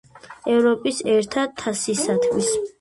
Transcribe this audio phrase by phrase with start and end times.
[0.53, 2.55] ევროპის ერთა თასისათვის.